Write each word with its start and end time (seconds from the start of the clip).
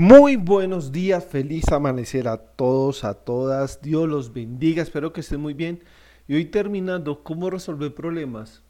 Muy 0.00 0.36
buenos 0.36 0.92
días, 0.92 1.26
feliz 1.26 1.70
amanecer 1.70 2.26
a 2.26 2.38
todos, 2.38 3.04
a 3.04 3.12
todas. 3.12 3.82
Dios 3.82 4.08
los 4.08 4.32
bendiga, 4.32 4.82
espero 4.82 5.12
que 5.12 5.20
estén 5.20 5.42
muy 5.42 5.52
bien. 5.52 5.84
Y 6.26 6.36
hoy 6.36 6.46
terminando, 6.46 7.22
¿cómo 7.22 7.50
resolver 7.50 7.94
problemas? 7.94 8.62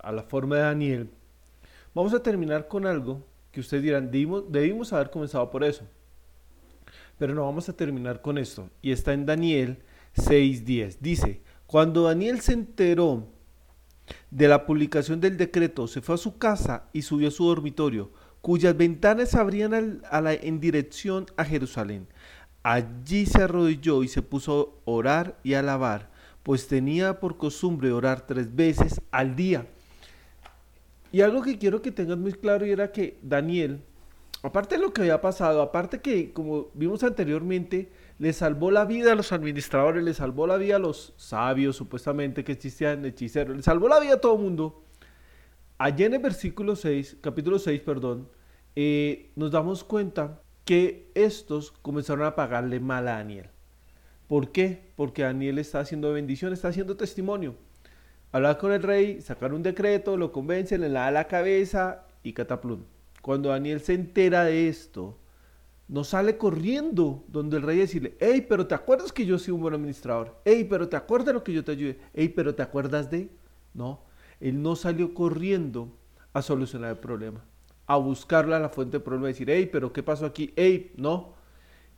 A 0.00 0.10
la 0.10 0.22
forma 0.22 0.56
de 0.56 0.62
Daniel. 0.62 1.10
Vamos 1.94 2.14
a 2.14 2.22
terminar 2.22 2.66
con 2.66 2.86
algo 2.86 3.22
que 3.52 3.60
ustedes 3.60 3.82
dirán, 3.82 4.10
debimos, 4.10 4.50
debimos 4.50 4.90
haber 4.94 5.10
comenzado 5.10 5.50
por 5.50 5.64
eso. 5.64 5.84
Pero 7.18 7.34
no 7.34 7.44
vamos 7.44 7.68
a 7.68 7.76
terminar 7.76 8.22
con 8.22 8.38
esto. 8.38 8.70
Y 8.80 8.92
está 8.92 9.12
en 9.12 9.26
Daniel 9.26 9.82
6.10. 10.16 10.96
Dice, 10.98 11.42
cuando 11.66 12.04
Daniel 12.04 12.40
se 12.40 12.54
enteró 12.54 13.26
de 14.30 14.48
la 14.48 14.64
publicación 14.64 15.20
del 15.20 15.36
decreto, 15.36 15.86
se 15.88 16.00
fue 16.00 16.14
a 16.14 16.18
su 16.18 16.38
casa 16.38 16.88
y 16.94 17.02
subió 17.02 17.28
a 17.28 17.32
su 17.32 17.44
dormitorio 17.44 18.23
cuyas 18.44 18.76
ventanas 18.76 19.34
abrían 19.34 20.02
en 20.12 20.60
dirección 20.60 21.24
a 21.38 21.46
Jerusalén. 21.46 22.06
Allí 22.62 23.24
se 23.24 23.40
arrodilló 23.40 24.02
y 24.02 24.08
se 24.08 24.20
puso 24.20 24.82
a 24.86 24.90
orar 24.90 25.38
y 25.42 25.54
a 25.54 25.60
alabar, 25.60 26.10
pues 26.42 26.68
tenía 26.68 27.20
por 27.20 27.38
costumbre 27.38 27.90
orar 27.90 28.26
tres 28.26 28.54
veces 28.54 29.00
al 29.10 29.34
día. 29.34 29.66
Y 31.10 31.22
algo 31.22 31.40
que 31.40 31.56
quiero 31.56 31.80
que 31.80 31.90
tengan 31.90 32.20
muy 32.20 32.34
claro 32.34 32.66
era 32.66 32.92
que 32.92 33.18
Daniel, 33.22 33.80
aparte 34.42 34.74
de 34.74 34.82
lo 34.82 34.92
que 34.92 35.00
había 35.00 35.22
pasado, 35.22 35.62
aparte 35.62 36.02
que, 36.02 36.34
como 36.34 36.68
vimos 36.74 37.02
anteriormente, 37.02 37.92
le 38.18 38.34
salvó 38.34 38.70
la 38.70 38.84
vida 38.84 39.12
a 39.12 39.14
los 39.14 39.32
administradores, 39.32 40.04
le 40.04 40.12
salvó 40.12 40.46
la 40.46 40.58
vida 40.58 40.76
a 40.76 40.80
los 40.80 41.14
sabios, 41.16 41.76
supuestamente 41.76 42.44
que 42.44 42.52
existían 42.52 43.06
hechiceros, 43.06 43.56
le 43.56 43.62
salvó 43.62 43.88
la 43.88 44.00
vida 44.00 44.16
a 44.16 44.20
todo 44.20 44.34
el 44.34 44.42
mundo. 44.42 44.82
Allí 45.78 46.04
en 46.04 46.12
el 46.12 46.20
versículo 46.20 46.76
6, 46.76 47.16
capítulo 47.20 47.58
6, 47.58 47.80
perdón, 47.80 48.28
eh, 48.76 49.32
nos 49.36 49.50
damos 49.50 49.84
cuenta 49.84 50.42
que 50.64 51.10
estos 51.14 51.70
comenzaron 51.70 52.26
a 52.26 52.34
pagarle 52.34 52.80
mal 52.80 53.08
a 53.08 53.16
Daniel. 53.16 53.50
¿Por 54.26 54.50
qué? 54.52 54.90
Porque 54.96 55.22
Daniel 55.22 55.58
está 55.58 55.80
haciendo 55.80 56.12
bendición, 56.12 56.52
está 56.52 56.68
haciendo 56.68 56.96
testimonio. 56.96 57.54
Habla 58.32 58.58
con 58.58 58.72
el 58.72 58.82
rey, 58.82 59.20
sacar 59.20 59.52
un 59.52 59.62
decreto, 59.62 60.16
lo 60.16 60.32
convence, 60.32 60.76
le 60.78 60.88
da 60.88 61.10
la 61.10 61.28
cabeza 61.28 62.06
y 62.22 62.32
cataplum. 62.32 62.82
Cuando 63.22 63.50
Daniel 63.50 63.80
se 63.80 63.94
entera 63.94 64.44
de 64.44 64.68
esto, 64.68 65.18
no 65.86 66.02
sale 66.02 66.38
corriendo 66.38 67.24
donde 67.28 67.58
el 67.58 67.62
rey 67.62 67.78
decirle, 67.78 68.16
hey, 68.18 68.46
pero 68.48 68.66
te 68.66 68.74
acuerdas 68.74 69.12
que 69.12 69.26
yo 69.26 69.38
soy 69.38 69.52
un 69.52 69.60
buen 69.60 69.74
administrador, 69.74 70.40
hey, 70.44 70.66
pero 70.68 70.88
te 70.88 70.96
acuerdas 70.96 71.34
lo 71.34 71.44
que 71.44 71.52
yo 71.52 71.62
te 71.62 71.72
ayudé, 71.72 71.98
hey, 72.14 72.32
pero 72.34 72.54
te 72.54 72.62
acuerdas 72.62 73.10
de... 73.10 73.28
No, 73.74 74.00
él 74.40 74.62
no 74.62 74.76
salió 74.76 75.14
corriendo 75.14 75.88
a 76.32 76.42
solucionar 76.42 76.90
el 76.90 76.98
problema, 76.98 77.44
a 77.86 77.96
buscarla 77.96 78.56
a 78.56 78.60
la 78.60 78.68
fuente 78.68 78.92
del 78.92 79.02
problema 79.02 79.28
y 79.28 79.32
decir, 79.32 79.50
hey, 79.50 79.68
pero 79.70 79.92
¿qué 79.92 80.02
pasó 80.02 80.26
aquí? 80.26 80.52
Hey, 80.56 80.92
no. 80.96 81.34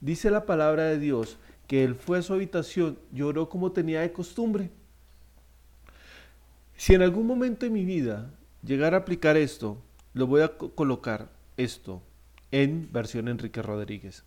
Dice 0.00 0.30
la 0.30 0.46
palabra 0.46 0.84
de 0.84 0.98
Dios 0.98 1.38
que 1.66 1.84
él 1.84 1.94
fue 1.94 2.18
a 2.18 2.22
su 2.22 2.32
habitación, 2.32 2.98
lloró 3.12 3.48
como 3.48 3.72
tenía 3.72 4.00
de 4.00 4.12
costumbre. 4.12 4.70
Si 6.76 6.94
en 6.94 7.02
algún 7.02 7.26
momento 7.26 7.66
de 7.66 7.70
mi 7.70 7.84
vida 7.84 8.30
llegara 8.62 8.98
a 8.98 9.00
aplicar 9.00 9.36
esto, 9.36 9.78
lo 10.12 10.26
voy 10.26 10.42
a 10.42 10.56
colocar 10.56 11.30
esto 11.56 12.02
en 12.50 12.88
versión 12.92 13.28
Enrique 13.28 13.62
Rodríguez. 13.62 14.24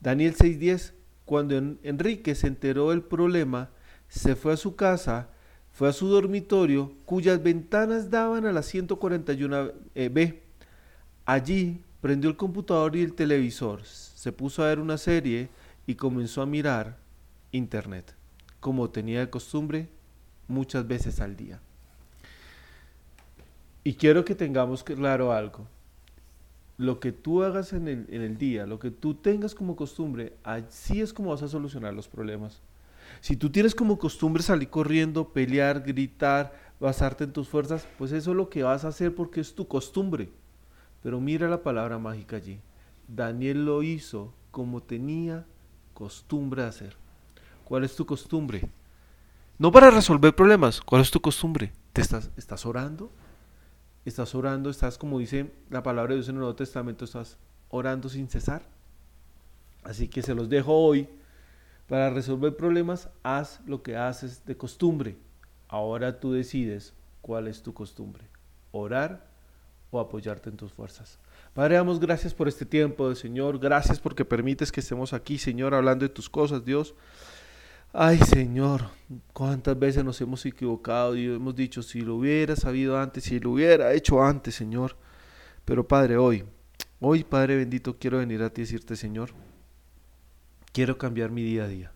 Daniel 0.00 0.34
6:10, 0.34 0.92
cuando 1.24 1.56
Enrique 1.56 2.34
se 2.34 2.48
enteró 2.48 2.90
del 2.90 3.02
problema, 3.02 3.70
se 4.08 4.34
fue 4.34 4.52
a 4.52 4.56
su 4.56 4.76
casa 4.76 5.28
fue 5.72 5.88
a 5.88 5.92
su 5.92 6.08
dormitorio, 6.08 6.92
cuyas 7.06 7.42
ventanas 7.42 8.10
daban 8.10 8.44
a 8.44 8.52
la 8.52 8.60
141B. 8.60 10.40
Allí 11.24 11.80
prendió 12.00 12.28
el 12.28 12.36
computador 12.36 12.96
y 12.96 13.02
el 13.02 13.14
televisor, 13.14 13.84
se 13.84 14.32
puso 14.32 14.62
a 14.62 14.68
ver 14.68 14.80
una 14.80 14.98
serie 14.98 15.48
y 15.86 15.94
comenzó 15.94 16.42
a 16.42 16.46
mirar 16.46 16.96
internet, 17.52 18.14
como 18.60 18.90
tenía 18.90 19.20
de 19.20 19.30
costumbre 19.30 19.88
muchas 20.48 20.86
veces 20.86 21.20
al 21.20 21.36
día. 21.36 21.60
Y 23.84 23.94
quiero 23.94 24.24
que 24.24 24.34
tengamos 24.34 24.82
claro 24.84 25.32
algo. 25.32 25.66
Lo 26.78 26.98
que 26.98 27.12
tú 27.12 27.42
hagas 27.42 27.72
en 27.72 27.86
el 27.88 28.38
día, 28.38 28.66
lo 28.66 28.78
que 28.78 28.90
tú 28.90 29.14
tengas 29.14 29.54
como 29.54 29.76
costumbre, 29.76 30.34
así 30.42 31.00
es 31.00 31.12
como 31.12 31.30
vas 31.30 31.42
a 31.42 31.48
solucionar 31.48 31.94
los 31.94 32.08
problemas. 32.08 32.60
Si 33.20 33.36
tú 33.36 33.50
tienes 33.50 33.74
como 33.74 33.98
costumbre 33.98 34.42
salir 34.42 34.70
corriendo, 34.70 35.28
pelear, 35.28 35.82
gritar, 35.82 36.52
basarte 36.80 37.24
en 37.24 37.32
tus 37.32 37.48
fuerzas, 37.48 37.86
pues 37.98 38.10
eso 38.10 38.30
es 38.30 38.36
lo 38.36 38.48
que 38.48 38.62
vas 38.64 38.84
a 38.84 38.88
hacer 38.88 39.14
porque 39.14 39.40
es 39.40 39.54
tu 39.54 39.68
costumbre. 39.68 40.30
Pero 41.02 41.20
mira 41.20 41.48
la 41.48 41.62
palabra 41.62 41.98
mágica 41.98 42.36
allí. 42.36 42.60
Daniel 43.08 43.64
lo 43.64 43.82
hizo 43.82 44.32
como 44.50 44.82
tenía 44.82 45.44
costumbre 45.94 46.62
de 46.62 46.68
hacer. 46.68 46.96
¿Cuál 47.64 47.84
es 47.84 47.96
tu 47.96 48.06
costumbre? 48.06 48.68
No 49.58 49.70
para 49.70 49.90
resolver 49.90 50.34
problemas, 50.34 50.80
¿cuál 50.80 51.02
es 51.02 51.10
tu 51.10 51.20
costumbre? 51.20 51.72
¿Te 51.92 52.00
estás, 52.00 52.30
estás 52.36 52.66
orando? 52.66 53.10
¿Estás 54.04 54.34
orando? 54.34 54.70
¿Estás, 54.70 54.98
como 54.98 55.18
dice 55.18 55.52
la 55.70 55.82
palabra 55.82 56.10
de 56.10 56.16
Dios 56.16 56.28
en 56.28 56.36
el 56.36 56.40
Nuevo 56.40 56.56
Testamento, 56.56 57.04
estás 57.04 57.38
orando 57.68 58.08
sin 58.08 58.28
cesar? 58.28 58.62
Así 59.84 60.08
que 60.08 60.22
se 60.22 60.34
los 60.34 60.48
dejo 60.48 60.74
hoy 60.74 61.08
para 61.88 62.10
resolver 62.10 62.56
problemas, 62.56 63.10
haz 63.22 63.60
lo 63.66 63.82
que 63.82 63.96
haces 63.96 64.44
de 64.46 64.56
costumbre. 64.56 65.16
Ahora 65.68 66.20
tú 66.20 66.32
decides 66.32 66.94
cuál 67.20 67.48
es 67.48 67.62
tu 67.62 67.74
costumbre, 67.74 68.24
orar 68.70 69.31
o 69.92 70.00
apoyarte 70.00 70.50
en 70.50 70.56
tus 70.56 70.72
fuerzas. 70.72 71.20
Padre, 71.54 71.76
damos 71.76 72.00
gracias 72.00 72.34
por 72.34 72.48
este 72.48 72.66
tiempo, 72.66 73.14
Señor. 73.14 73.60
Gracias 73.60 74.00
porque 74.00 74.24
permites 74.24 74.72
que 74.72 74.80
estemos 74.80 75.12
aquí, 75.12 75.38
Señor, 75.38 75.74
hablando 75.74 76.04
de 76.04 76.08
tus 76.08 76.28
cosas, 76.28 76.64
Dios. 76.64 76.96
Ay, 77.92 78.18
Señor, 78.18 78.86
cuántas 79.32 79.78
veces 79.78 80.02
nos 80.02 80.20
hemos 80.20 80.44
equivocado 80.44 81.14
y 81.14 81.26
hemos 81.26 81.54
dicho, 81.54 81.80
si 81.84 82.00
lo 82.00 82.16
hubiera 82.16 82.56
sabido 82.56 82.98
antes, 82.98 83.22
si 83.22 83.38
lo 83.38 83.52
hubiera 83.52 83.92
hecho 83.92 84.20
antes, 84.24 84.56
Señor. 84.56 84.96
Pero 85.64 85.86
Padre, 85.86 86.16
hoy, 86.16 86.44
hoy, 86.98 87.22
Padre 87.22 87.54
bendito, 87.56 87.96
quiero 87.98 88.18
venir 88.18 88.42
a 88.42 88.50
ti 88.50 88.62
y 88.62 88.64
decirte, 88.64 88.96
Señor, 88.96 89.30
Quiero 90.72 90.96
cambiar 90.96 91.30
mi 91.30 91.42
día 91.42 91.64
a 91.64 91.68
día. 91.68 91.92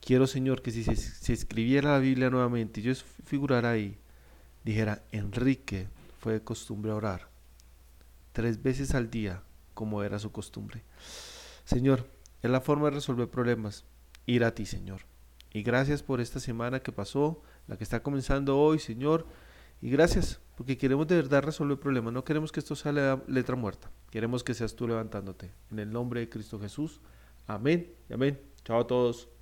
Quiero, 0.00 0.26
Señor, 0.26 0.62
que 0.62 0.70
si 0.70 0.84
se 0.84 1.32
escribiera 1.32 1.92
la 1.92 1.98
Biblia 1.98 2.30
nuevamente 2.30 2.80
yo 2.82 2.92
figurara 3.24 3.70
ahí, 3.70 3.98
dijera, 4.64 5.02
Enrique 5.12 5.88
fue 6.24 6.32
de 6.32 6.42
costumbre 6.42 6.90
orar 6.90 7.28
tres 8.32 8.62
veces 8.62 8.94
al 8.94 9.10
día, 9.10 9.42
como 9.74 10.02
era 10.02 10.18
su 10.18 10.32
costumbre. 10.32 10.82
Señor, 11.66 12.08
es 12.40 12.50
la 12.50 12.62
forma 12.62 12.86
de 12.86 12.92
resolver 12.94 13.28
problemas, 13.28 13.84
ir 14.24 14.42
a 14.42 14.54
ti, 14.54 14.64
Señor. 14.64 15.02
Y 15.52 15.62
gracias 15.62 16.02
por 16.02 16.22
esta 16.22 16.40
semana 16.40 16.80
que 16.80 16.92
pasó, 16.92 17.42
la 17.66 17.76
que 17.76 17.84
está 17.84 18.02
comenzando 18.02 18.58
hoy, 18.58 18.78
Señor. 18.78 19.26
Y 19.82 19.90
gracias, 19.90 20.40
porque 20.56 20.78
queremos 20.78 21.06
de 21.08 21.16
verdad 21.16 21.42
resolver 21.42 21.78
problemas. 21.78 22.14
No 22.14 22.24
queremos 22.24 22.52
que 22.52 22.60
esto 22.60 22.74
sea 22.74 22.92
la 22.92 23.22
letra 23.28 23.54
muerta. 23.54 23.90
Queremos 24.10 24.42
que 24.42 24.54
seas 24.54 24.74
tú 24.74 24.88
levantándote. 24.88 25.52
En 25.70 25.78
el 25.78 25.92
nombre 25.92 26.20
de 26.20 26.30
Cristo 26.30 26.58
Jesús. 26.58 27.02
Amén 27.46 27.94
y 28.08 28.14
amén. 28.14 28.40
Chao 28.64 28.80
a 28.80 28.86
todos. 28.86 29.33